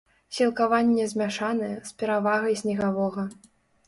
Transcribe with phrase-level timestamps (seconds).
[0.35, 3.27] Сілкаванне змяшанае, з перавагай снегавога.